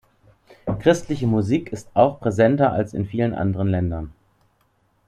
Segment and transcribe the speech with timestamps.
[0.79, 4.11] Christliche Musik ist auch präsenter als in vielen anderen Ländern.